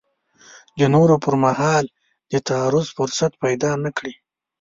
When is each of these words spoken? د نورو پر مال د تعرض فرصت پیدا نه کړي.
د 0.79 0.81
نورو 0.93 1.15
پر 1.23 1.35
مال 1.43 1.85
د 2.31 2.33
تعرض 2.47 2.87
فرصت 2.97 3.31
پیدا 3.43 3.71
نه 3.83 3.91
کړي. 3.97 4.13